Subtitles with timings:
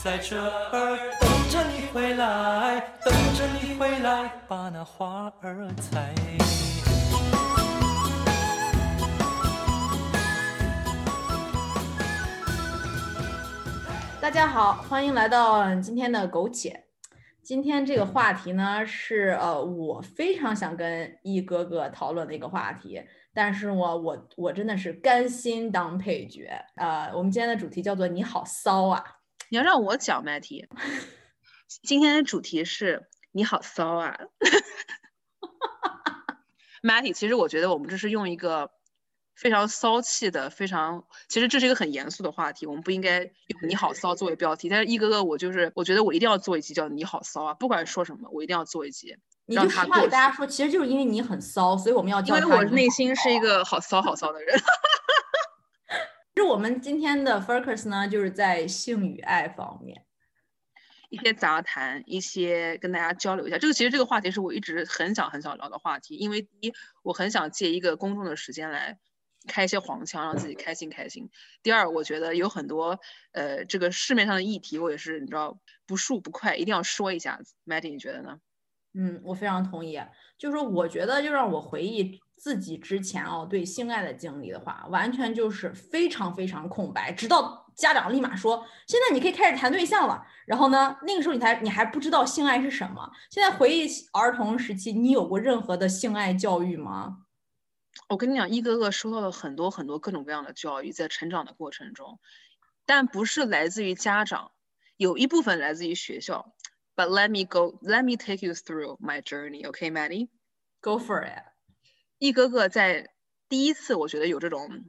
[0.00, 6.14] 在这儿等着你回来，等着你回来，把那花儿采。
[14.20, 16.84] 大家好，欢迎来到今天的苟且。
[17.42, 23.02] 今天这个话题呢，是呃我非常想跟一哥哥讨论的一个话题，
[23.34, 26.48] 但是我我我真的是甘心当配角。
[26.76, 29.02] 呃，我们今天的主题叫做“你好骚啊
[29.50, 30.68] 你要让我讲麦题，
[31.82, 34.18] 今天的主题是你好骚啊
[36.82, 38.70] m a t t y 其实我觉得我们这是用一个
[39.34, 43.32] 非常骚气的，非常其实这是一个很严肃的话题，我们不应该用
[43.66, 44.68] “你好骚”作为标题。
[44.68, 50.00] 但是一哥哥，我就是我觉得我一定要做一集叫“你好骚啊”，不管说什么，我一定要做一集，”，你就实话。
[50.00, 54.60] 给大家说，其实就是因为你很骚，所以我们要因为我内心是一个好骚好骚的人。
[56.70, 60.04] 今天的 focus 呢，就是在性与爱方面。
[61.10, 63.56] 一些杂谈，一些跟大家交流一下。
[63.56, 68.98] 这个其实这个话题是我一直很想很想聊的话题，因为第一，我很想借一个公众的时间来
[69.46, 71.30] 开一些黄腔，让自己开心开心。
[71.62, 73.00] 第二，我觉得有很多
[73.32, 77.54] 呃这个市面上的议题，我也是你知道不速不快，一定要说一下子。
[77.64, 78.38] Maddie，你觉得呢？
[78.92, 79.98] 嗯，我非常同意。
[80.36, 90.24] 就是说我觉得，就让我回忆自己之前哦对性爱的经历的话，完全就是非常非常空白，直到家长立马说，现在你可以开始谈对象了。
[90.46, 93.10] 然后呢，那个时候你才你还不知道性爱是什么。
[93.30, 97.24] 现在回忆起儿童时期，你有过任何的性爱教育吗？
[98.08, 102.20] 我跟你讲，一哥哥收到了很多很多各种各样的教育，在成长的过程中，
[102.86, 104.52] 但不是来自于家长，
[104.96, 106.54] 有一部分来自于学校。
[106.94, 110.28] But let me go, let me take you through my journey, okay, Maddie?
[110.80, 111.42] Go for it。
[112.18, 113.10] 一哥哥在
[113.48, 114.84] 第一次，我觉得有这种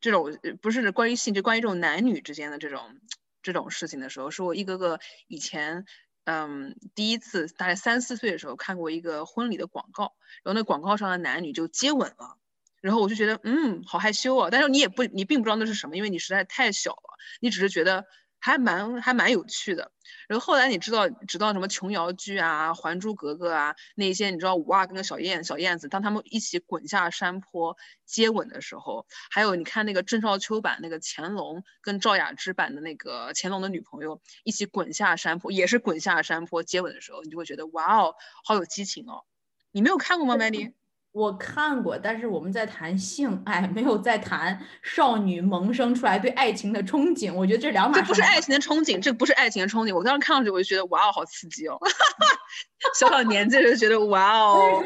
[0.00, 3.00] 这种不是关于性，就关于这种男女之间的这种
[3.42, 5.84] 这种事情的时候，是我一哥哥以前
[6.24, 12.36] 嗯第一次大概三四岁的时候看过一个婚礼的广告，然后那广告上的男女就接吻了。
[12.80, 14.48] 然后我就觉得，嗯，好害羞啊！
[14.50, 18.06] 但是你也不，你并不知道那是什么，因为你实在太小了，你只是觉得
[18.40, 19.92] 还蛮还蛮有趣的。
[20.26, 38.14] 然后后来你知道知道什么琼瑶剧啊、还珠格格啊那些，你知道五阿哥跟小燕小燕子，当他们一起滚下山坡接吻的时候，还有你看那个郑少秋版那个乾隆跟赵雅芝版的那个乾隆的女朋友一起滚下山坡，也是滚下山坡接吻的时候，你就会觉得哇哦，
[38.44, 39.24] 好有激情哦！
[39.70, 40.72] 你没有看过吗，Mandy？
[41.12, 47.34] 我看过，但是我们在谈性爱，没有在谈少女萌生出来对爱情的憧憬。
[47.34, 48.02] 我觉得这两码事。
[48.02, 49.92] 这不是爱情的憧憬，这不是爱情的憧憬。
[49.94, 51.76] 我当时看上去我就觉得哇哦，好刺激哦！
[52.98, 54.82] 小小年纪就觉得哇哦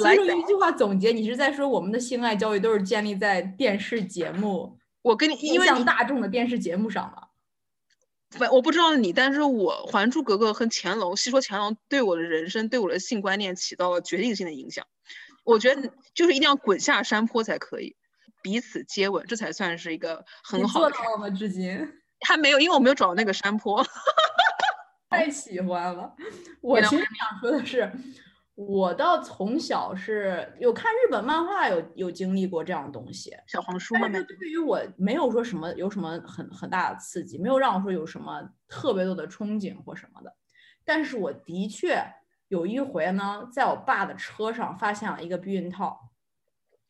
[0.00, 7.28] 所以说说一句话总结，你是在说我们的性爱教育都是建立在电视节目、我跟你，因面向为你大众的电视节目上了。
[8.30, 14.86] 不，我不知道你，但是我《还珠格格》和乾隆，细说乾隆对我的人生、对我的性观念起到了决定性的影响。
[15.46, 17.96] 我觉得就是一定要滚下山坡才可以，
[18.42, 20.90] 彼此接吻，这才算是一个很好的。
[20.90, 21.30] 做到了吗？
[21.30, 21.88] 至今
[22.26, 23.84] 还没有，因为我没有找到那个山坡。
[25.08, 26.12] 太喜欢了。
[26.60, 27.90] 我其实想说的是，
[28.56, 33.32] 我倒从小是有看日本漫画有，有经历过这样的东西。
[33.46, 40.34] 小黄书嘛但，是对于我没有说什么有什么很很大的刺激，没有让我说有什么特别多的憧憬或什么的。
[40.84, 42.02] 但是我的确
[42.48, 46.10] 有一回呢，在我爸的车上发现了一个避孕套。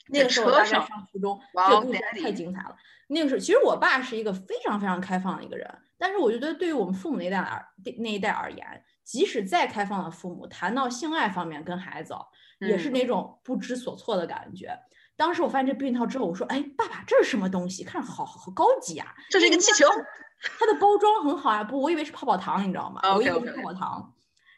[0.08, 2.76] 那个时候我大上上初中，这个故事太精彩了。
[3.08, 5.68] 那个时候，其实我爸是一个非常非常开放的一个人，
[5.98, 7.66] 但是我觉得对于我们父母那一代而
[7.98, 12.24] 那一代而言，即使再开放的父母，谈到性爱方面跟孩子哦，
[12.60, 14.78] 也是嗯那种不知所措的感觉。
[15.16, 17.82] 当时我发现这避孕套之后，我说：“哎，爸爸，这是什么东西？
[17.82, 19.12] 看着好好好高级啊！
[19.30, 19.86] 这是一个气球。
[20.58, 24.12] 它的包装很好啊、不，我以为是泡泡糖，你知道吗我以为是泡泡糖。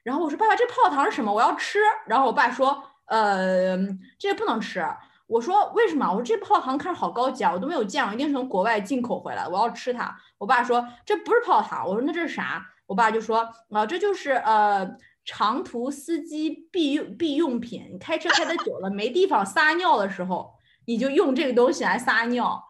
[0.09, 1.31] 然后我说：“爸爸，这泡泡糖是什么？
[1.33, 3.77] 我要吃。”然后我爸说：“呃，
[4.19, 4.83] 这不能吃。”
[5.29, 14.89] 我说：“为什么？”我说：“这泡泡糖看着好高级啊，我都没有见过，一定是从国外进口回来的，我要吃它。”我爸说：“这不是泡泡糖。”我说：“那这是啥？”我爸就说：“啊、这就是呃。”
[15.31, 20.55] 长途司机必用必用品，你开车开的久了没地方撒尿的时候，
[20.87, 22.65] 你就用这个东西来撒尿。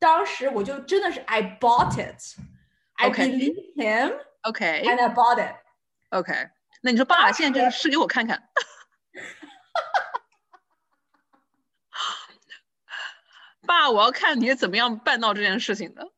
[0.00, 2.20] 当时我就真的是 I bought it,
[2.94, 5.54] I OK believe him OK and I bought it。
[6.10, 6.32] OK，
[6.82, 8.42] 那你说爸，现在这个试给我看看。
[13.64, 16.12] 爸，我要看你是怎么样办到这件事情的。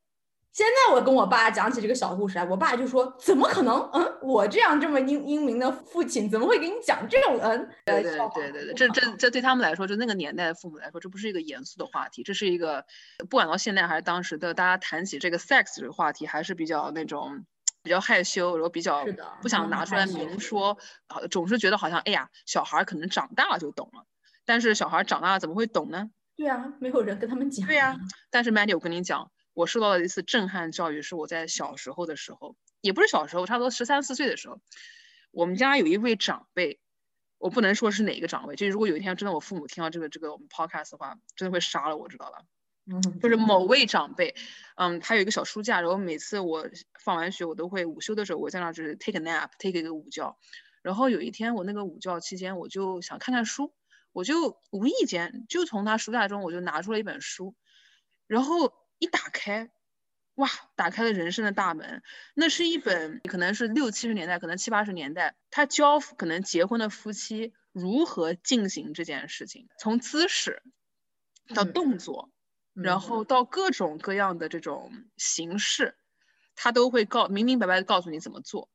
[0.50, 3.76] 现在我跟我爸讲起这个小故事来，我爸就说：“怎么可能？
[3.92, 12.86] 嗯，我这样这么英英明的父亲，怎么会给你讲这种嗯？”对对对对对，这这这对他们来说，就那个年代的父母来说，这不是一个严肃的话题，这是一个
[13.28, 17.44] 不管到现在还是当时的，大家谈起这个 sex 这个话题，还是比较那种
[17.84, 19.06] 比较害羞，然后比较
[19.42, 24.06] 不想拿出来明说，啊，总是觉得好像哎呀，小孩儿可能长大了就懂了，
[24.46, 26.10] 但是小孩儿长大了怎么会懂呢？
[26.34, 27.66] 对啊，没有人跟他们讲。
[27.66, 27.96] 对呀、
[28.30, 34.58] 但是 Mandy，我跟你讲，我受到的一次震撼教育是我在小时候的时候，也不是小时候，差不多十三四岁的时候，
[35.30, 36.80] 我们家有一位长辈，
[37.36, 42.38] 我不能说是哪个长辈，就是如果有一天真的我父母听到这个这个我们 podcast 的话，真的会杀了我，知道吧？
[42.86, 44.34] 嗯，就是某位长辈，
[44.76, 46.68] 嗯，他有一个小书架，然后每次我
[47.00, 50.36] 放完学，我都会午休的时候，我在那儿就是 take a nap，take 一个午觉。
[50.82, 53.72] 然后有一天我那个午觉期间，我就想看看书，
[54.12, 57.54] 我就无意间就从他书架中我就拿出了一本书，
[58.26, 59.70] 然后一打开，
[60.34, 60.46] 哇，
[60.76, 62.02] 打开了人生的大门。
[62.34, 70.62] 那是一本可能是六七十年代，可能七八十年代，他教可能结婚的夫妻如何进行这件事情，从姿势
[71.54, 72.30] 到嗯动作。
[72.74, 75.96] 然嗯后到各种各样的这种形式，
[76.54, 78.68] 他都会告明明白白的告诉你怎么做。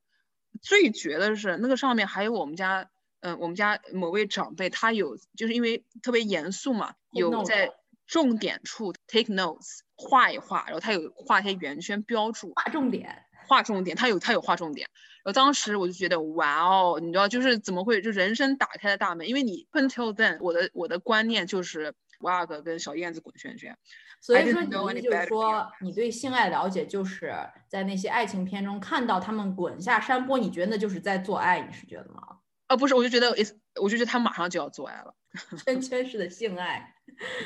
[0.60, 7.70] 最绝的是那个上面还有我们家，嗯、我们家某位长辈，他有就是因为特别严肃嘛，有在
[8.06, 13.24] 重点处 take notes 画一画，然后他有画一些圆圈标注，画重点。
[13.46, 14.88] 画重点，他有他有画重点。
[15.24, 21.94] 然后当时我就觉得哇哦，你知道就是怎么会就人生打开了大门，因为你 until then 我的我的观念就是五
[22.28, 23.76] 阿哥跟小燕子滚圈圈。
[24.20, 24.62] 所以说，
[24.92, 27.34] 你就是说，你对性爱了解，就是
[27.68, 32.22] 在那些爱情片中看到他们滚下山坡，你觉得那就是在做爱，你是觉得吗？
[32.66, 33.30] 啊，不是，我就觉得
[33.80, 35.14] 我就觉得他马上就要做爱了
[35.64, 36.94] 圈圈式的性爱。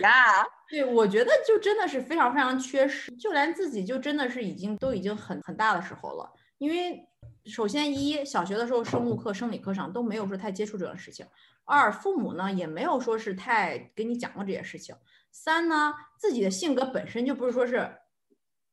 [0.00, 0.44] 呀。
[0.68, 6.28] 对，我觉得就真的是非常非常缺失，就连自己就真的是已经都已经很很大的时候了。
[6.58, 7.06] 因为
[7.44, 11.24] 首先一小学的时候生物课、生理课上都没有说太接触这种事情；
[11.64, 14.94] 二父母呢也没有说是太给你讲过这些事情；
[15.30, 17.90] 三呢自己的性格本身就不是说是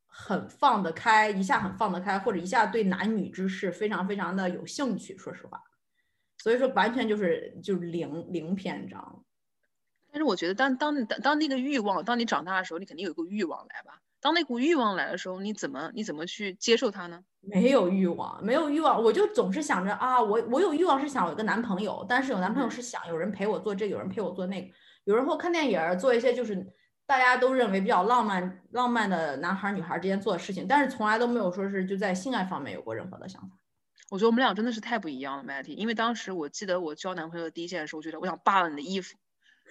[0.05, 5.17] 很放得开，一下很放得开，或者一下对男女之事非常非常的有兴趣。
[5.17, 5.61] 说实话，
[6.37, 9.23] 所以说完全就是就是零零篇章。
[10.11, 14.00] 但是我觉得当当当当那个欲望，当你长大的时候，你肯定有一股欲望来吧。
[14.21, 17.21] 当那股欲望来的时候，你怎么你怎么去接受它呢？
[17.41, 24.71] 没有欲望，没有欲望，我就总是想着啊，我我有欲望是想有个男朋友，但是有男朋友嗯是想有人陪我做这个，有人陪我做那个，
[25.05, 26.55] 有人和我看电影儿，做一些就是
[27.07, 33.57] 大家都认为比较浪漫浪漫的男孩儿女孩儿之间做的事情，但是从来都没有说是就在性爱方面有过任何的想法。
[34.11, 35.73] 我觉得我们俩真的是太不一样了，Matty。
[35.73, 39.15] 因为当时我记得我交男朋友的第一件事，我觉得我想扒了你的衣服，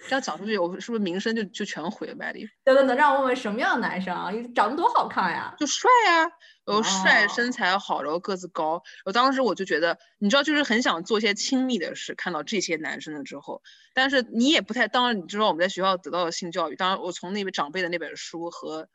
[0.07, 2.47] 这样讲出去，我是不是名声就就全毁了，Matty？
[2.65, 4.31] 等等等，让我问问什么样的男生啊？
[4.55, 5.53] 长得多好看呀！
[5.59, 6.21] 就帅呀、
[6.65, 8.81] 然后帅，哦身材好，然后个子高。
[9.05, 12.15] 我当时我就觉得，你知道，就是很想做一些亲密的事。
[12.15, 13.61] 看到这些男生了之后，
[13.93, 18.83] 但是你也不太，当然你知道我们在学校得到的性教育，当然我从那位长辈的那本书和《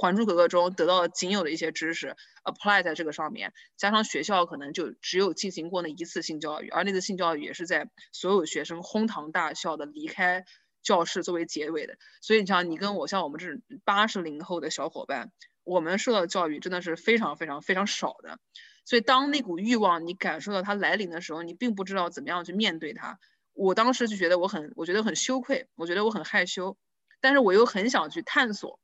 [0.00, 10.44] 还珠格格》中得到仅有的一些知识 apply 在这个上面，加上学校可能就只有进行过那一次性教育，而那次性教育也是在所有学生哄堂大笑的离开
[10.82, 11.96] 教室作为结尾的。
[12.20, 15.32] 所以你像你跟我，像我们这种八十零后的小伙伴。
[15.64, 18.40] 我们受到的教育真的是非常非常非常少的，
[18.84, 23.20] 所以当那股欲望你感受到它来临的时候，你并不知道怎么样去面对它。
[23.52, 26.76] 我当时就觉得我很，我觉得很羞愧，我觉得我很害羞，
[27.20, 28.80] 但是我又很想去探索，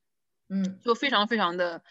[0.48, 1.82] 嗯，就非常非常的，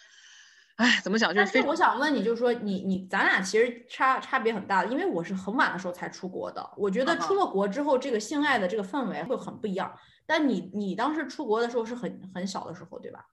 [0.77, 6.67] 哎，怎么讲，就是非常我想问你，就是说你你咱俩其实差差别很大的，因为我是很晚的时候才出国的。
[6.75, 9.97] 我觉得出了国之后，这个性爱的这个氛围会很不一样。
[10.25, 13.25] 但你你当时出国的时候是很很小的时候，对吧？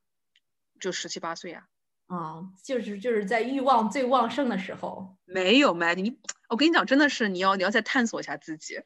[0.81, 1.67] 就十七八岁呀、
[2.09, 5.17] 啊、就是就是在欲望最旺盛的时候。
[5.25, 8.79] 没有 d 你我跟你讲，真的是你要你要再探索一下自己。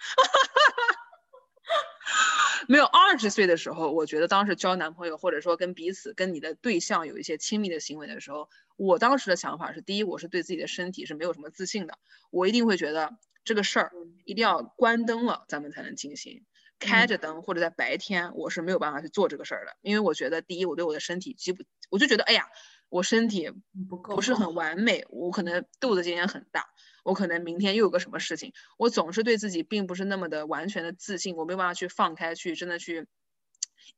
[2.69, 11.99] 没有二十岁的时候，我觉得当时交男朋友，或者说跟彼此跟你的对象有一些亲密的行为的时候，我当时的想法是：第一，我是对自己的身体是没有什么自信的，
[12.31, 13.93] 我一定会觉得这个事儿
[14.27, 16.45] 一定要关灯了，咱们才能进行。
[16.79, 22.47] 开着灯或者在白天，我是没有办法去做这个事儿的，因为我觉得第一，我对我的身体基不，我就觉得哎呀，
[22.91, 23.51] 我身体
[23.89, 26.67] 不够不是很完美，我可能肚子今天很大，
[27.09, 33.07] 我可能明天又有个什么事情，我总是对自己并不是那么的完全的自信，我没有办法去放开去真的去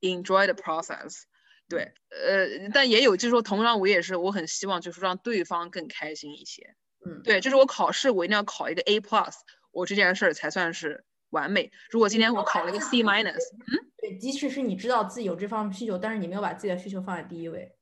[0.01, 1.23] enjoy the process。
[1.69, 6.77] 对，呃，但也有就是说，同样我也是，我很希望就是让对方更开心一些。
[7.05, 9.35] 嗯，对，就是我考试我一定要考一个 A plus，
[9.73, 11.73] 我这件事儿才算是完美。
[11.91, 17.73] 如果今天我考了一个 C minus，嗯对，即使是你知道自己有这方面需求，但是你没有把自己的需求放在第一位。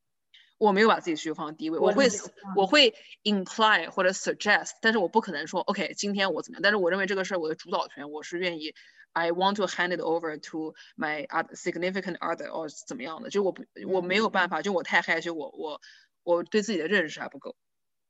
[0.59, 2.09] 我没有把自己需求放在第一位，我我会
[2.57, 6.63] 我会 imply 或者 suggest，但是我不可能说 OK，今天我怎么样？
[6.63, 8.75] 但是我认为这个事儿我的主导权我是愿意
[9.13, 15.81] ，I want to hand it over to my other significant other or 怎么样的，就我不我没有办法，就我太害羞，我我
[16.25, 17.55] 我对自己的认识还不够。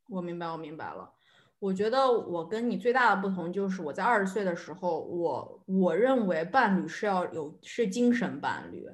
[0.09, 1.12] 我明白，我明白了。
[1.59, 8.87] 我觉得我跟你最大的不同就是我在二十岁的时候，我我认为伴侣是要有是精神伴侣，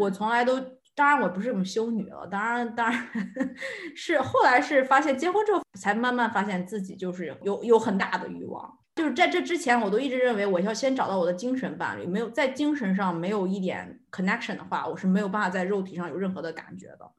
[0.00, 0.58] 我从来都。
[0.98, 3.08] 当然我不是什么修女了，当然当然
[3.94, 17.12] 是后来是发现结婚之后才慢慢发现自己就是有有很大的欲望，就是在这之前我都一直认为我要先找到我的精神伴侣，没有在精神上没有一点 connection 的话，我是没有办法在肉体上有任何的感觉的。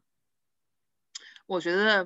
[1.45, 2.03] 我觉得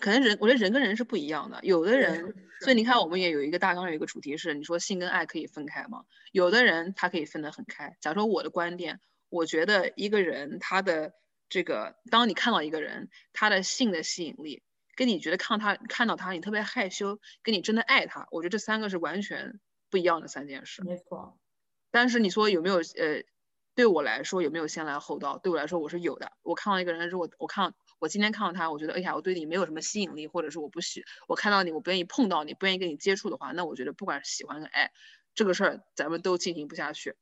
[0.00, 6.04] 可能人，我觉得人跟人是不一样的，有的人，所以你看我们也有一个大纲，有一个主题是你说性跟爱可以分开吗？
[6.32, 7.94] 有的人他可以分得很开。
[8.00, 9.00] 假如说我的观点。
[9.34, 11.12] 我觉得一个人他的
[11.48, 14.62] 这个，当你看到一个人他的性的吸引力，
[14.94, 19.58] 跟你觉得看到他看到他你特别害羞，跟你真的爱他，我觉得这三个是完全
[19.90, 20.84] 不一样的三件事。
[20.84, 21.36] 没错。
[21.90, 23.24] 但是你说有没有呃，
[23.74, 25.38] 对我来说有没有先来后到？
[25.38, 26.30] 对我来说我是有的。
[26.42, 34.92] 我看到一个人，如果我看我今天看到他，我觉得哎呀，我对你没有什么吸引力，或者是我不喜，我看到你我不愿意碰到你，不愿意跟你接触的话，那我觉得不管是喜欢跟爱，
[35.34, 37.16] 这个事儿咱们都进行不下去。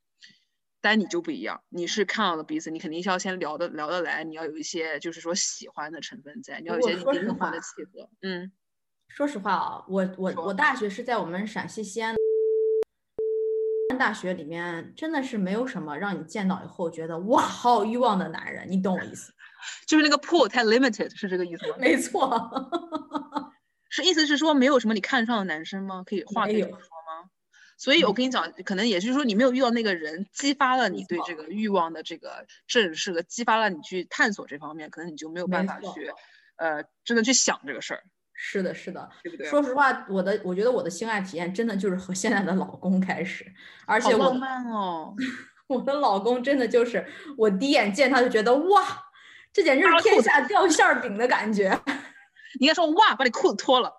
[0.83, 8.09] 但你就不一样，你是看到了彼此，你肯定是要先聊得聊得来，你要有一些就是说喜欢的成分在，你要有一些灵魂的契合。
[8.21, 8.51] 嗯，
[9.07, 12.13] 说实话啊，我我我大学是在我们陕西西安
[13.97, 19.31] 大学里面，真的是没有什么让你见到以后觉得哇好有欲望的男人，你懂我意思？
[19.87, 21.77] 就是那个 pool 太 limited，是这个意思吗？
[21.79, 22.51] 没错，
[23.89, 26.03] 是意思是说没有什么你看上的男生吗？
[26.05, 26.77] 可以话可以说吗？
[27.77, 36.11] 所以，我跟你讲，可能也就是说，你没有遇到那个人，激发了你对这个欲望的这个正视和激发了你去探索这方面，可能你就没有办法去，
[36.57, 38.03] 呃，真的去想这个事儿。
[38.35, 39.47] 是的，是的，对不对？
[39.47, 43.45] 说实话，我的，我觉得我的性爱体验真的就是和现在的老公开始，
[43.85, 45.15] 而且我，哦，
[45.67, 47.05] 我的老公真的就是
[47.37, 48.85] 我第一眼见他就觉得哇，
[49.53, 51.79] 这简直是天下掉馅饼的感觉。
[52.59, 53.91] 应该说哇，把你裤子脱了，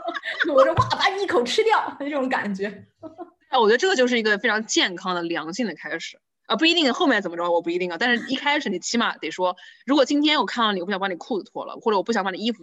[0.52, 2.86] 我说哇，把你一口吃掉，那种感觉。
[3.50, 7.96] 哎，我觉得这个就是一个非常健康的、良性的开始啊，不一定后面怎么着，我不一定啊。
[7.98, 9.56] 但是一开始你起码得说，
[9.86, 12.62] 如果今天我看到你，我不想把你裤子脱了，或者我不想把你衣服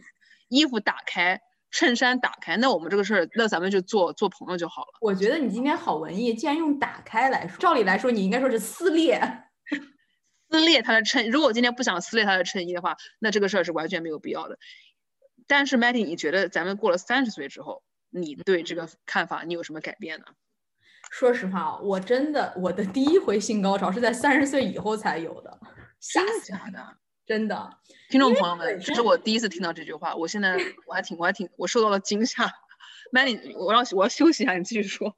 [0.49, 1.39] 衣服打开，
[1.71, 4.87] 衬衫打开，那我们这个事儿，那咱们就做做朋友就好了。
[5.01, 9.21] 我觉得你今天好文艺，既然用打开来说，照理来说你应该说是撕裂，
[10.51, 11.29] 撕裂他的衬。
[11.29, 14.59] 如果我今天不想撕裂他的衬衣的话，那这个事儿是完全没有必要的。
[15.51, 20.25] 但是 Matty，你觉得咱们过了三十岁之后，你对这个看法你有什么改变呢？
[21.11, 25.59] 说实话啊，我真的我的第一回性高潮是在三十岁以后才有的，
[25.99, 26.95] 真的假的？
[27.25, 27.69] 真的，
[28.09, 30.55] 听众朋友们，这是我第一次听到这句话，我现在
[30.87, 32.49] 我还挺我还挺我受到了惊吓。
[33.11, 35.13] Matty，我要我要休息一下，你继续说。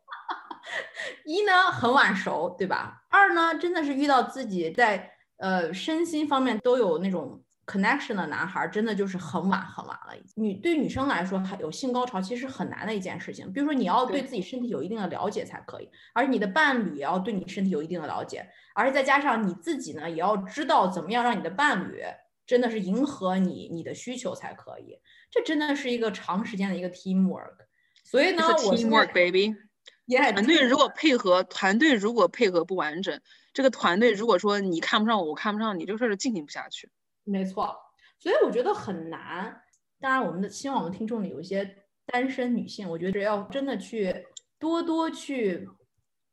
[1.25, 3.03] 一呢，很晚熟，对吧？
[3.11, 7.39] 二呢，真的是遇到自己在呃身心方面都有那种。
[7.65, 10.13] Connection 的男孩真的就是很晚很晚了。
[10.35, 13.51] 女对女生来说，还有性高潮其实很难的一件事情。
[13.53, 22.01] 比如说，你要对自己身体有一定的了解才可以，而你的伴侣也要对你身体有一定的了解，而且再加上你自己呢，也要知道怎么样让你的伴侣
[22.45, 24.99] 真的是迎合你你的需求才可以。
[25.31, 27.55] 这真的是一个长时间的一个 teamwork。
[28.03, 29.55] 所以呢，我 teamwork baby，
[30.33, 33.21] 团队如果配合，团队如果配合不完整，
[33.53, 36.89] 这个团队如果说你看不上我，我看不上你，这个事儿就进行不下去。
[37.23, 37.75] 没错，
[38.19, 39.61] 所以我觉得很难。
[39.99, 44.25] 当然，我们的希望我们听众里有一些单身女性，我觉得要真的去
[44.59, 45.67] 多多去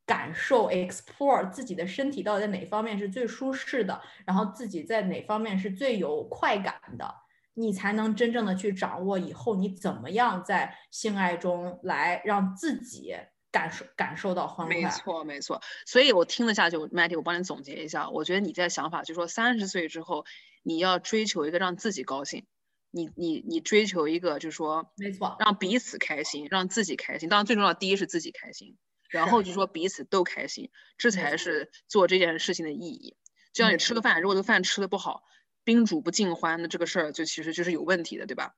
[0.05, 7.15] 感受、explore 自己的身体到底在哪方面是最舒适的，然后自己在哪方面是最有快感的，
[7.53, 13.15] 你才能真正的去掌握以后你怎么样在性爱中来让自己。
[13.53, 15.61] 感受感受到欢快，没错没错。
[15.85, 18.09] 所以我听了下去，Matty，我帮你总结一下。
[18.09, 20.23] 我觉得你在想法就是说，三十岁之后，
[20.63, 22.45] 你要追求一个让自己高兴，
[22.91, 27.29] 你你你追求一个就是说，没错，让彼此开心，让自己开心。
[27.29, 28.77] 当然最重要，第一是自己开心，
[29.09, 33.17] 然后就说彼此都开心，这才是做这件事情的意义。
[33.53, 35.23] 就像你吃个饭，如果这个饭吃的不好，
[35.63, 38.53] 宾主不尽欢，那这个事儿就其实就是有问题的，对吧？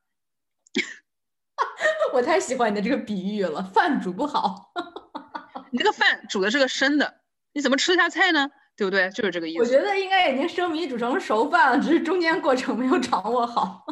[2.14, 4.72] 我太喜欢你的这个比喻了，饭煮不好，
[5.72, 7.22] 你这个饭煮的是个生的，
[7.54, 8.50] 你怎么吃得下菜呢？
[8.76, 9.10] 对不对？
[9.12, 9.60] 就是这个意思。
[9.60, 13.86] 我觉得应该已经生米煮成熟饭了，只是中间过程没有掌握好，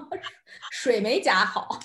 [0.72, 1.80] 水没加好。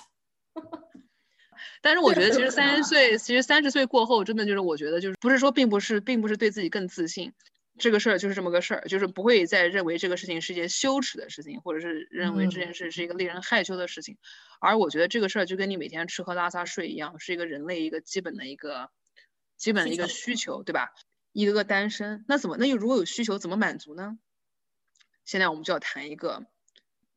[1.83, 7.33] 但是我觉得，其实三十 岁，其实三十岁过后，真的就是我觉得，就是不是说，并不是，并不是对自己更自信。
[7.79, 14.17] 这个事儿就是这么个事儿，就是不会再认为这个事情是一件羞耻的事情，或者是认为这件事是一个令人害羞的事情。
[14.61, 18.89] 而我觉得这个事儿就跟你每天吃喝拉撒睡一样，是一个人类一个基本的一个
[19.59, 20.89] 基本的一个需求，对吧？
[21.37, 24.17] 一个个单身，那怎么那又如果有需求怎么满足呢？
[25.27, 26.47] 现在我们就要谈一个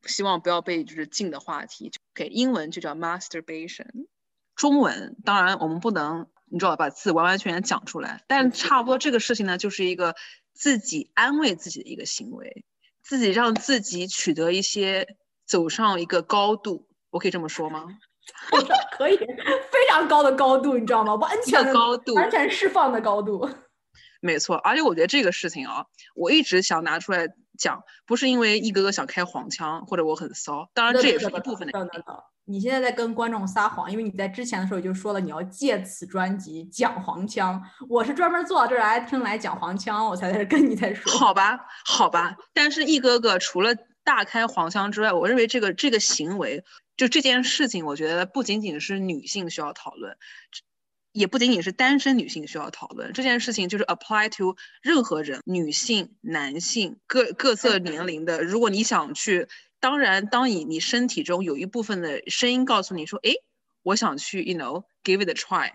[0.03, 1.93] 希望不要被就是禁的话题。
[2.13, 4.07] 给英文就叫 masturbation，
[4.55, 10.17] 中文当然我们不能你知道把字完完全全讲出来，但差不多这个事情呢，就是一个
[10.51, 12.65] 自己安慰自己的一个行为，
[13.01, 17.85] 自己让自己取得一些走上一个高度，我可以这么说吗？
[18.97, 21.15] 可以，非常高的高度，你知道吗？
[21.15, 23.49] 完全的高度，完全释放的高度。
[24.21, 25.85] 没错，而且我觉得这个事情啊，
[26.15, 31.71] 我一直想拿出来讲，不是因为一哥哥想开黄腔或者我很骚，当然这也是一部分的。
[31.71, 41.11] 等等等，你现在在跟观众撒谎，因为你在之前的时候就说了你要借此专辑讲黄腔，我是专门坐到这儿来听来讲黄腔，我才在这跟你在说。
[41.13, 43.73] 好吧，好吧，但是一哥哥除了
[44.03, 46.63] 大开黄腔之外，我认为这个这个行为，
[46.97, 50.17] 就这件事情，我觉得不仅仅是女性需要讨论。
[51.19, 58.41] 也不仅仅是单身女性需要讨论这件事情，就是 apply to 任何人，女性、男性各各色年龄的。
[58.41, 59.49] 如果你想去，
[59.81, 63.33] 当然，当你你身体中有一部分的声音告诉你说，哎，
[63.83, 65.73] 我想去，you know，give it a try。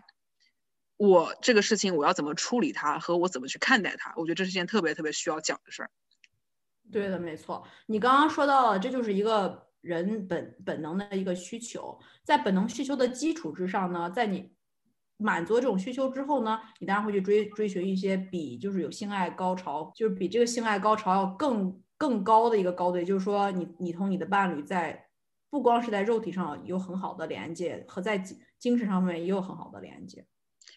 [0.96, 5.90] 我这个事情我要怎么处理它，和我怎么去看待它，我觉得这是件特别特别需要讲的事儿。
[6.90, 7.68] 对的，没错。
[7.84, 14.54] 你刚刚说到了，这就是一个人本本能的一个需求，在本能需求的基础之上呢，在你。
[15.16, 25.06] 满足这种需求之后呢，你当然会去追追寻一些比就是有性爱高潮，就是比这个性爱高潮要更更高的一个高度，也就是说，你你同你的伴侣在
[25.50, 28.18] 不光是在肉体上有很好的连接，和在
[28.58, 30.26] 精神上面也有很好的连接。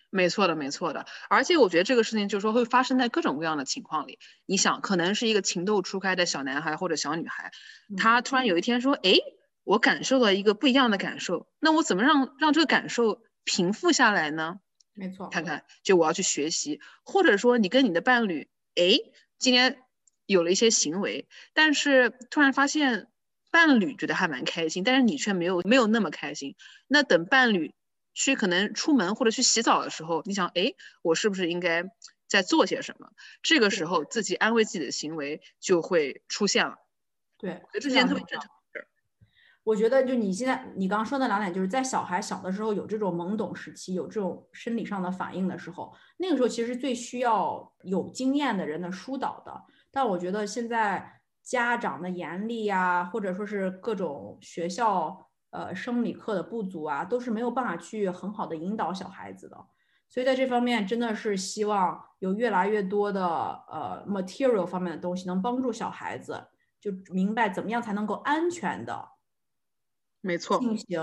[0.09, 1.05] 没错的，没错的。
[1.29, 4.19] 而且我觉得这个事情就是说会发生在各种各样的情况里。
[4.45, 7.51] 你想，可能是一个情窦初开的小男孩或者小女孩，
[7.97, 9.15] 他突然有一天说：“哎，
[9.63, 14.59] 我感受到一个不一样的感受，那我怎么让让这个感受？”平复下来呢？
[14.93, 18.99] 没错，看看，就我要去学习，或者说你跟你的伴侣，哎，
[19.39, 19.81] 今天
[20.25, 23.07] 有了一些行为，但是突然发现
[23.49, 26.55] 伴侣觉得还蛮开心，但是你却没有没有那么开心。
[26.87, 27.73] 那等伴侣
[28.13, 31.85] 去可能出门或者去洗澡的时候，你想，哎，我是不是应该
[32.27, 33.11] 在做些什么？
[33.43, 36.75] 这个时候自己安慰自己的行为就会出现了。
[37.37, 38.49] 对，这件特别正常。
[39.67, 49.61] 我觉得，就你现在你刚刚说那两点，就是在小孩小的时候有这种懵懂时期，有这种生理上的反应的时候，那个时候其实最需要有经验的人的疏导的。
[49.91, 59.57] 但我觉得现在家长的严厉啊，或者说是各种学校呃生理课的不足啊，都是没有办法去很好的引导小孩子的。
[60.07, 63.27] 所以在这方面，真的是希望有越来越多的
[63.69, 66.41] 呃 material 方面的东西，能帮助小孩子
[66.79, 69.16] 就明白怎么样才能够安全的。
[70.21, 70.99] 没错，进行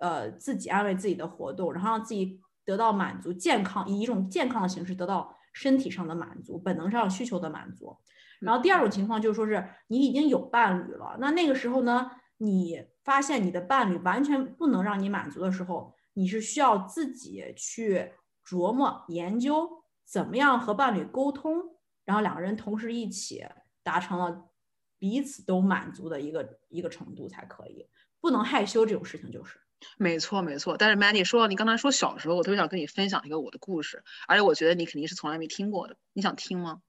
[0.00, 7.96] 呃自己安慰自己的活动，然后让自己得到满足，健康以一种健康的形式得到身体上的满足，本能上需求的满足。
[8.40, 18.12] 然后第二种情况就是说是你已经有伴侣了，那那个时候呢，你发现你的伴侣完全不能让你满足的时候，你是需要自己去
[18.44, 19.68] 琢磨研究
[20.04, 23.42] 怎么样和伴侣沟通，然后两个人同时一起
[23.82, 24.50] 达成了
[24.98, 27.88] 彼此都满足的一个一个程度才可以。
[28.20, 29.58] 不能害羞这种事情就是，
[29.98, 30.76] 没错没错。
[30.76, 35.96] 但是 Mandy 说，你刚才说小时候，我特别想跟你分享一个我的故事，而且我觉得你肯定是从来没听过的。
[36.12, 36.80] 你想听吗？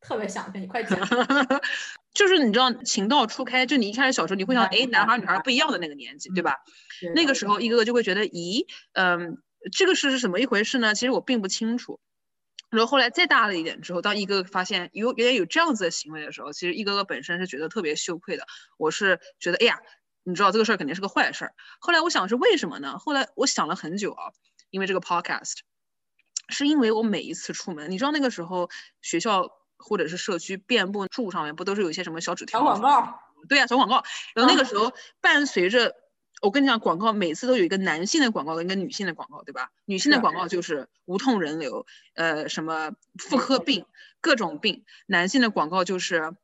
[0.00, 0.98] 特别想听，你快讲。
[2.14, 6.54] 就是你知道情窦初开，就你一开始小时候你会想，哎，男孩女孩不一样的那个年纪，对吧？
[7.14, 9.36] 那个时候一个个就会觉得，咦，嗯，
[9.72, 10.94] 这个事是什么一回事呢？
[10.94, 12.00] 其实我并不清楚。
[12.70, 18.44] 然后后来再大了一点之后，当一个个发现有原来有这样子的行为的时候，其实一个个本身是觉得特别羞愧的。
[18.78, 19.78] 我是觉得，哎呀。
[20.28, 21.54] 你知道这个事儿肯定是个坏事儿。
[21.78, 22.98] 后来我想是为什么呢？
[22.98, 24.32] 后来我想了很久啊，
[24.70, 25.58] 因为这个 podcast，
[26.48, 28.68] 是因为我每一次出门，你知道那个时候
[29.02, 33.20] 学校或者是社区遍布树上面不都是有一些什么小纸条、小广告？
[33.48, 34.02] 对呀，小广告。
[34.34, 35.94] 然后那个时候伴随着，
[36.42, 39.70] 我跟你讲，广告每次都有一个男性的广告跟一个女性的广告，对吧？
[39.84, 43.86] 女性的广告就是无痛人流，呃，什么妇科病，
[44.20, 44.84] 各种病。
[45.06, 46.34] 男性的广告就是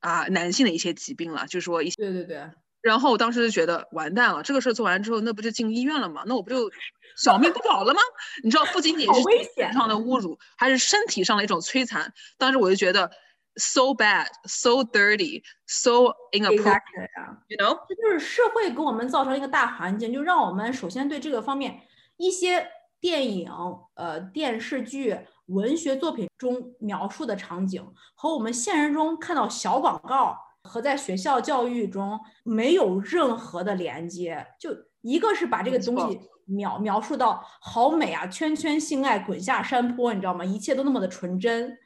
[0.00, 1.96] 啊，男性的一些疾病了，就是说一些。
[1.96, 2.50] 对对对。
[2.82, 6.22] 然后我当时就觉得完蛋了，这个事儿做完之后，那不就进医院了吗？
[6.26, 6.70] 那我不就
[7.16, 8.00] 小命不保了吗？
[8.42, 12.12] 你知道，不仅仅是精神上的侮辱，还是身体上的一种摧残。
[12.38, 13.10] 当时我就觉得
[13.56, 17.78] so bad, so dirty, so inappropriate，you know？
[17.88, 21.82] 这就是社会给我们造成一个大环境，就让我们首先对这个方面
[22.16, 22.66] 一些
[23.00, 23.50] 电影、
[23.96, 30.38] 呃电视剧、文学作品中描述的场景，和我们现实中看到小广告。
[30.70, 40.44] 和在学校教育中没有任何的连接，就一个是把这个东西描描述到好美啊，圈圈性爱滚下山坡，你知道吗？
[40.44, 41.76] 一切都那么的纯真。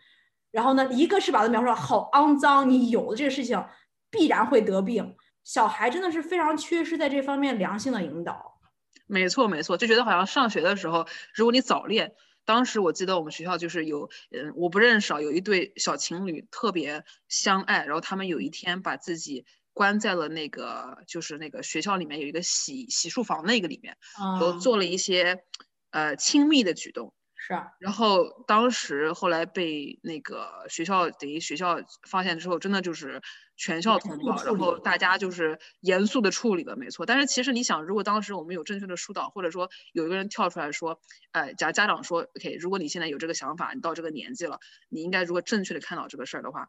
[0.50, 3.64] 然后呢，一个是把它描述好肮脏，你有了这个事情
[4.10, 5.16] 必然会得病。
[5.42, 8.60] 小孩真的是非常缺失在这方面良性的引导。
[9.06, 12.12] 没错，没错，就觉得好像上学的时候，如果你早恋，
[12.44, 25.44] 当时我记得我们学校就是有，嗯，我不认识啊，有一对小情侣特别相爱，然后他们有一天把自己关在了那个，就是那个学校里面有一个洗洗漱房那个里面，然后做了一些，
[25.90, 27.14] 呃，亲密的举动。
[27.46, 31.76] 是啊，然后当时后来被那个学校等于学校
[32.08, 33.20] 发现之后，真的就是
[33.56, 37.04] 全校通报，然后大家就是严肃的处理了，没错。
[37.04, 40.98] 但是其实你想，如果当时我们有正确的疏导，或者说有一个人跳出来说，
[41.32, 46.68] 哎，假家长说，OK，如果你现在有这个想法，你到这个年纪了，你应该如果正确的看到这个事儿的话。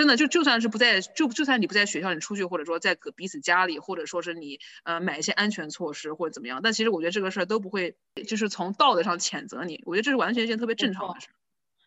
[0.00, 7.94] 真的就就算是不在就就算你不在学校，你出去或者说在彼此家里，或者说是你呃买一些安全措施或者怎么样，但其实我觉得这个事儿都不会
[8.26, 11.28] 就是从道德上谴责你，我觉得这是完全一件特别正常的事。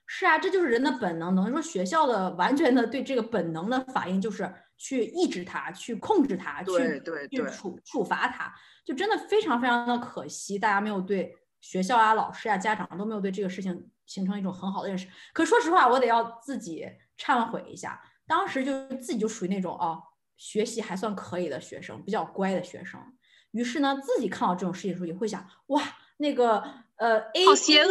[0.06, 1.36] 是啊，这就是人的本能。
[1.36, 4.48] 等于说学校的完全的对这个本能的反应就是
[4.78, 8.54] 去抑制它，去控制它，去去处处罚它，
[8.86, 15.08] 就真的非常非常的可惜，大家没有对学校啊、老师啊、家长都没有对这个事情形成一种很好的认识。
[15.34, 16.88] 可说实话，我得要自己。
[17.18, 20.02] 忏悔一下，当时就自己就属于那种哦，
[20.38, 23.00] 学习还算可以的学生，比较乖的学生。
[23.52, 25.82] 于是呢，自己看到这种事情的时候，也会想，哇，
[26.18, 26.64] 那个
[26.96, 27.84] 呃，A 同学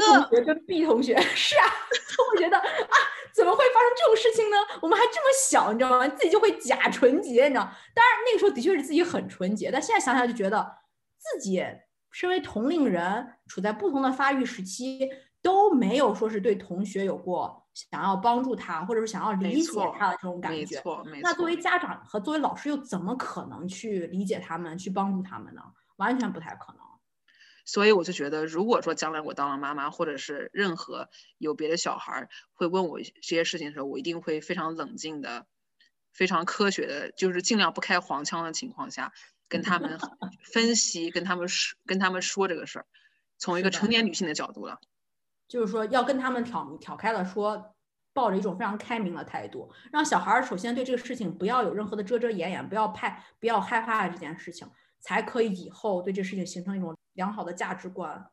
[0.44, 1.66] 跟 B 同学是啊，
[2.16, 2.96] 就会觉得啊，
[3.32, 4.56] 怎么会发生这种事情呢？
[4.80, 6.08] 我们还这么小，你知道吗？
[6.08, 7.62] 自己就会假纯洁，你知道。
[7.94, 10.78] 当然那个时候的确是自己很纯洁，但现在想想就觉得
[11.18, 11.64] 自己
[12.10, 15.08] 身为同龄人，处在不同的发育时期，
[15.40, 17.61] 都没有说是对同学有过。
[17.74, 25.62] 想要帮助他，或者是想要理解他的这种感觉没错，那作为家长和作为老师又怎么可能去理解他们、去帮助他们呢？
[25.96, 26.82] 完全不太可能。
[27.64, 31.08] 所以我就觉得，如果说将来我当了妈妈，或者是任何
[31.38, 35.46] 有别的小孩会问我这些事情的时候，我一定会非常冷静的、
[36.12, 39.12] 非常科学的，就是尽量不开黄腔的情况下，
[39.48, 39.98] 跟他们
[40.52, 42.86] 分析、跟他们说、跟他们说这个事儿，
[43.38, 44.80] 从一个成年女性的角度了。
[45.52, 47.74] 就是说，要跟他们挑挑开了说，
[48.14, 54.66] 抱着一种非常开明的态度，让小孩儿首先对这个事情不要有任何的遮遮掩掩，不要怕，不要害怕这件事情，
[55.00, 58.30] 才可以以后对这事情形成一种良好的价值观。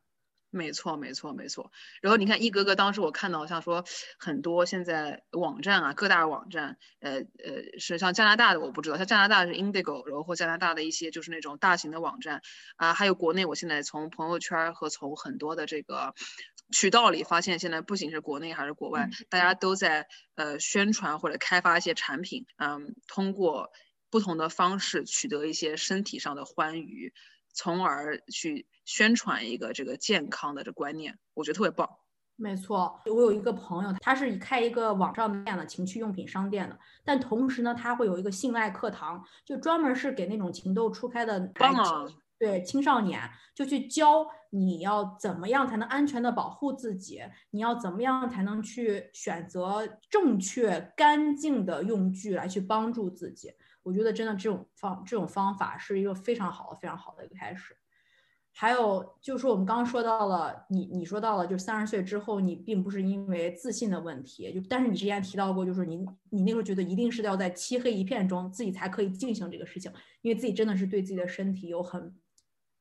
[0.51, 1.71] 没错，没错，没错。
[2.01, 3.85] 然后你看，一格格当时我看到像说
[4.17, 12.41] 很多现在网站啊，各大网站，呃呃，是像加拿大的我不知道，像加拿大是 Indigo，然后或加拿大的一些就是那种大型的网站
[12.77, 16.13] 啊，还有国内，我现在从朋友圈和从很多的这个。
[16.71, 23.71] 渠道里发现，现在不仅是国内还是国外，大家都在呃宣传或者开发一些产品，嗯，通过
[24.12, 27.12] 不同的方式取得一些身体上的欢愉，
[27.60, 31.89] 从而去宣传一个这个健康的这观念，我觉得特别棒。
[32.38, 41.52] 没错，我有一个朋友，他是开一个网上店的情趣用品商店的，但同时呢，他会有一个性爱课堂，就专门是给那种情窦初开的。
[42.39, 43.19] 对青少年，
[43.54, 53.52] 就去教你要怎么样才能安全的保护自己，你要怎么样才能去选择正确干净的用具来去帮助自己。
[53.89, 57.75] 我觉得真的这种方这种方法是一个非常好的、非常好的一个开始。
[58.52, 65.97] 还有就是我们刚刚说到了，你你说到了，就是三十岁之后，你并不是因为自信的问题，就但是你之前提到过，就是你
[66.30, 72.15] 你那时候觉得一定是要在漆黑一片中自己才可以进行这个事情，因为自己真的是对自己的身体有很。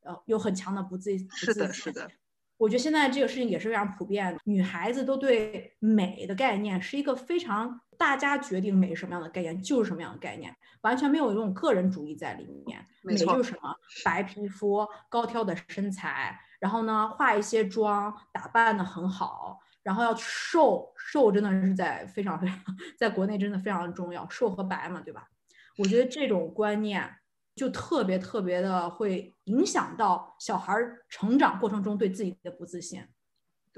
[0.02, 2.08] 呃，有很强的不自是的，是的。
[2.56, 12.82] 我觉得现在这个事情也是非常普遍的，女孩子都对美的概念是一个非常大家决定美什么样的概念就是什么样的概念，完全没有一种个人主义在里面。
[13.02, 13.74] 美就是什么？
[14.04, 22.56] 白皮肤、高挑的身材，然后呢，化一些妆，打扮的很好，然后要瘦，瘦真的是在非常非常，
[22.96, 25.28] 在国内真的非常重要，瘦和白嘛，对吧？
[25.76, 27.16] 我觉得这种观念。
[27.56, 30.72] 就特别特别的会影响到小孩
[31.08, 33.04] 成长过程中对自己的不自信。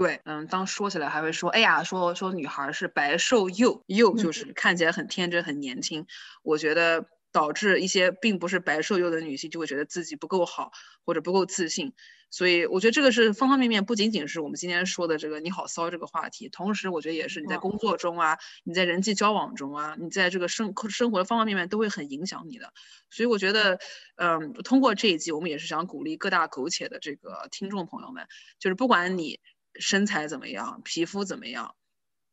[0.01, 6.07] 对，嗯，当说起来还会说，哎呀，说说女孩是白瘦幼，幼就是看起来很天真很年轻。
[6.43, 7.05] 我觉得。
[7.33, 10.73] 导致一些并不是白瘦幼的女性就会觉得自己不够好
[11.07, 11.93] 或者不够自信，
[12.29, 22.73] 所以我觉得这个是方方面面，不仅仅是我们今天说的这个你好骚这个话题，同时我觉得也是你在工作中啊，你在人际交往中啊，你在这个生生活的方方面面都会很影响你的。
[23.11, 23.79] 所以我觉得，
[24.17, 28.27] 嗯，通过这一集，我们也是想鼓励各大苟且的这个听众朋友们，
[28.59, 29.39] 就是不管你
[29.81, 31.75] 身材怎么样，皮肤怎么样。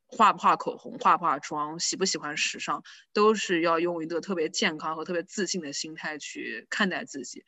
[0.09, 2.81] 画不画口红，化不化妆，喜不喜欢时尚，
[3.11, 7.43] 都是要用一个特别健康和特别自信的心态去看待自己，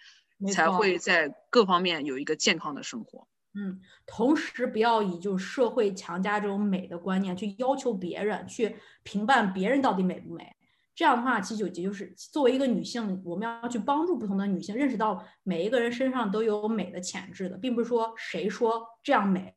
[0.52, 3.28] 才会在各方面有一个健康的生活。
[3.54, 10.56] 嗯，同时不要以就是社会强加这种美的观念去要求别人，去评判别人到底美不美。
[10.94, 19.56] 这样的话，其实就就是作为一个女性，我们要去帮助不同的女性认识到每一个人身上都有美的潜质的，并不是说谁说这样美，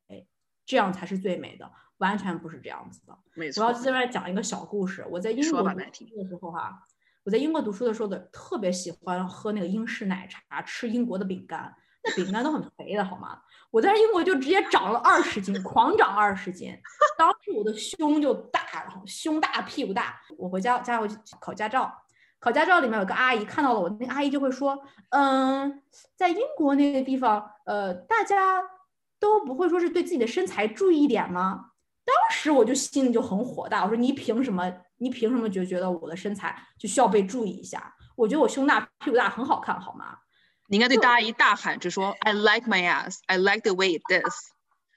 [0.73, 3.15] 这样才是最美的，完全不是这样子的。
[3.35, 5.07] 没错我要在，这边讲一个小故事。
[5.11, 6.83] 我在英国读书的时候哈、
[7.25, 11.71] 我在英国读书的时候的特别喜欢喝那个英式奶茶，吃英国的饼干，
[12.03, 13.39] 那饼干都很肥的好吗？
[13.71, 16.75] 我在英国就直接长了二十斤，狂长二十斤。
[17.19, 20.19] 当时我的胸就大，然后胸大屁股大。
[20.39, 21.93] 我回家家我就考驾照，
[22.39, 25.83] 考驾照里面有个阿姨看到了我，那个阿姨就会说，嗯，
[26.17, 28.63] 在英国那个地方，呃，大家
[29.23, 31.71] 都不会说是对自己的身材注意一点吗？
[32.05, 34.69] 当时我就心里就很火大，我说你凭什么？
[34.97, 37.95] 你凭什么就觉得我的身材就需要被注意一下？
[38.17, 40.19] 我觉得我胸大屁股大很好看，好吗？
[40.69, 44.35] 你应该对大阿姨大喊，就说 I like my ass, I like the way it does.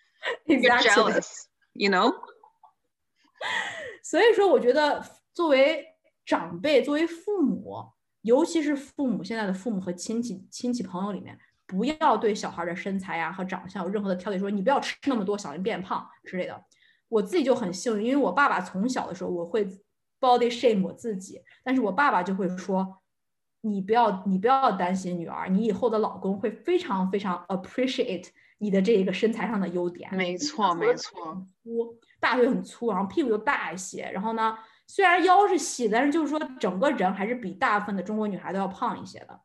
[0.47, 1.27] You're jealous,
[1.73, 2.15] you know?
[4.01, 5.85] 所以说，我觉得作为
[6.25, 16.63] 长辈，作为父母，尤其是父母现在的父母和亲戚、亲戚朋友里面，不要对小孩的身材呀、和长相有任何的挑剔，说你不要吃那么多，小心变胖之类的。
[17.08, 19.65] 我自己就很幸运，因为我爸爸从小的时候我会
[20.19, 22.97] body shame 我自己，但是我爸爸就会说，
[23.62, 30.13] 你不要你不要担心女儿，你以后的老公会非常非常 appreciate 你的这一个身材上的优点。
[30.15, 31.45] 没错，没错。
[31.63, 39.39] 粗，大腿很粗，然后屁股又大一些，然后呢，虽然腰是细，但是就是说整个人还是比大部分的中国女孩都要胖一些的。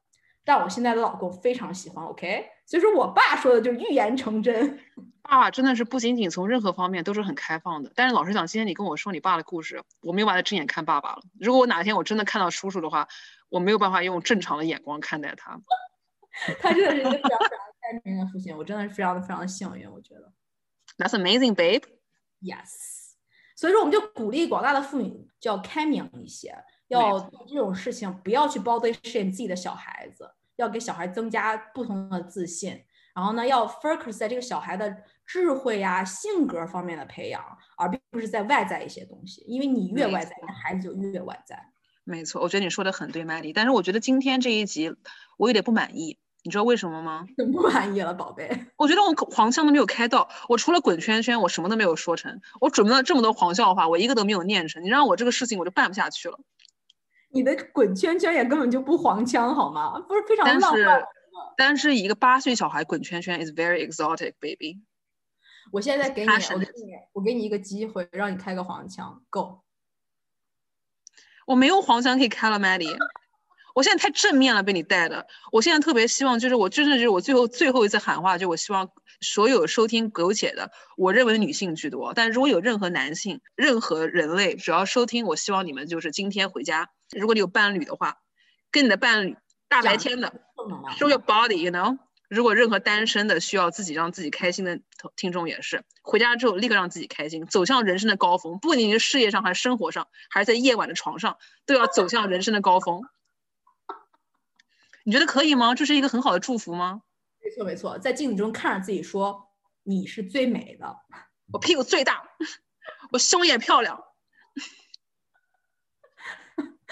[0.44, 4.78] 但我现在的老公非常喜欢，OK，所以说我爸说的就预言成真。
[5.22, 11.22] 爸爸真的是不仅仅从任何方面都是很开放的，但是老实讲，今天你跟我说你爸的故事，我没有办法正眼看爸爸了。
[11.38, 13.06] 如果我哪天我真的看到叔叔的话，
[13.48, 15.60] 我没有办法用正常的眼光看待他。
[16.60, 20.32] 他真的是一个非常非常开明的父亲，我真的是非常的非常的幸运，我觉得。
[20.98, 21.84] That's amazing, babe.
[22.40, 23.12] Yes，
[23.56, 26.56] 所以说我们就鼓励广大的妇女就要开明一些，
[26.90, 32.80] 要做这种事情不要去 body shame 自己的小孩子，要给小孩增加不同的自信。
[33.14, 37.42] 然后呢，要 focus 在这个小孩的智慧呀、性格方面的培养，
[37.76, 39.42] 而并不是在外在一些东西。
[39.48, 41.60] 因为你越外在，你的孩子就越外在。
[42.04, 43.52] 没错，我觉得你说的很对，Maddie。
[43.52, 44.94] 但是我觉得今天这一集
[45.36, 47.26] 我有点不满意，你知道为什么吗？
[47.36, 48.48] 很 不满意了，宝贝。
[48.76, 52.40] 我觉得我黄腔都没有开到，我除了滚圈圈，我什么都没有说成。
[52.60, 54.82] 我准备了这么多黄笑话，我一个都没有念成。
[54.82, 56.38] 你让我这个事情我就办不下去了。
[57.32, 59.98] 你的滚圈圈也根本就不黄腔，好吗？
[60.00, 61.04] 不是非常但是浪漫。
[61.56, 64.80] 但是一个八岁小孩滚圈圈 is very exotic, baby。
[65.72, 69.60] 我现在给你，我给你，我给你一个机会，让你开个黄腔，Go。
[71.46, 72.96] 我没有黄腔可以开了，Maddie。
[73.72, 75.26] 我现在太正面了，被你带的。
[75.52, 78.90] 我现在特别希望，就是我真的就是我最后最后一次喊话，就我希望
[79.20, 88.20] 所有收听苟且的，我认为女性居多，但如果有任何男性、任何人类，只要收听，我希望你们就是今天回家，如果你有伴侣的话，
[88.70, 89.36] 跟你的伴侣
[89.68, 90.40] 大白天的
[90.96, 91.98] show your body，you know。
[92.28, 103.02] 如果任何单身的需要自己让自己开心的听听众也是，回家之后立刻让自己开心，走向人生的高峰，不仅仅是事业上，还是生活上，还是在夜晚的床上，都要走向人生的高峰。
[105.02, 105.74] 你觉得可以吗？
[105.74, 107.02] 这是一个很好的祝福吗？
[107.42, 109.48] 没错没错，在镜子中看着自己说
[109.82, 110.96] 你是最美的。
[111.52, 112.22] 我屁股最大，
[113.10, 114.04] 我胸也漂亮。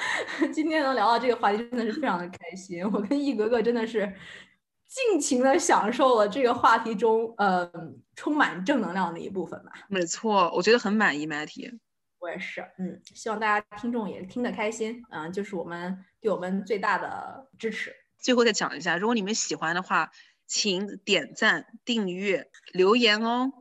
[0.52, 2.82] 今天能聊到这个话题，真的是非常的开心。
[2.84, 4.12] 我跟一格格真的是
[4.86, 7.70] 尽情的享受了这个话题中，呃，
[8.14, 9.72] 充满正能量的一部分吧。
[9.88, 11.78] 没错，我觉得很满意，Matty。
[12.20, 17.94] 我也是，嗯，希望大家听众也听得开心，嗯、就是我们对我们最大的支持。
[18.18, 20.10] 最后再讲一下，如果你们喜欢的话，
[20.46, 23.52] 请点赞、订阅、留言哦。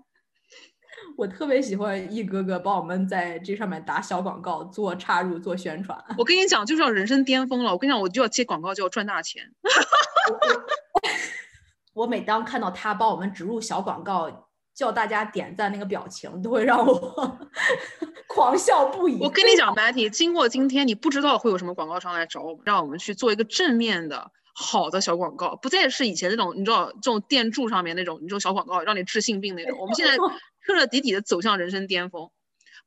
[1.17, 5.97] 我特别喜欢一哥哥帮我们在这上面打小广告、做插入、做宣传。
[6.15, 7.71] 我跟你讲，就是要人生巅峰了。
[7.71, 9.41] 我跟你讲，我就要接广告，就要赚大钱。
[11.95, 17.49] 我每当看到他帮我们植入小广告，叫大家点赞那个表情，都会让我
[18.29, 19.19] 狂笑不已。
[19.19, 29.79] 我跟你讲，Matty，经过今天，你不知道会有什么广告商来找我们，让我们去做一个正面的、好的小广告，不再是以前那种你知道这种电柱上面那种你这种小广告让你治性病那种。
[29.79, 30.15] 我们现在
[30.67, 32.29] 彻彻底底的走向人生巅峰。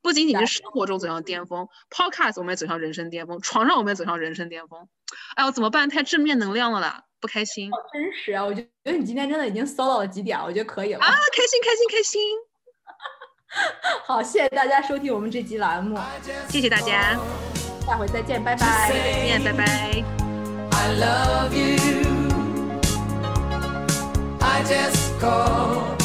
[0.01, 4.87] 不仅仅是生活中走向巅峰，Podcast 我们也走向人生巅峰，床上我们也走向人生巅峰。
[5.35, 5.89] 哎呦，怎么办？
[5.89, 7.69] 太正面能量了啦，不开心。
[7.71, 8.43] 好真实啊！
[8.43, 11.07] 我觉觉得你今天真的已经骚到了极点，我觉得可以了啊！
[11.07, 12.21] 开心，开心，开心。
[14.05, 15.99] 好，谢谢大家收听我们这期栏目，
[16.49, 17.19] 谢谢大家，
[17.85, 20.03] 下回再见，拜拜，再见，拜拜。
[20.71, 22.01] I love you.
[24.39, 26.00] I just call.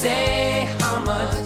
[0.00, 1.39] say how much